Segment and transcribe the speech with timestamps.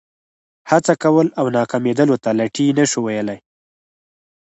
[0.71, 3.39] هڅه کول او ناکامېدلو ته لټي نه شو ویلای.